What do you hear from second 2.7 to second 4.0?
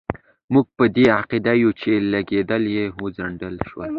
یې وځنډول شي.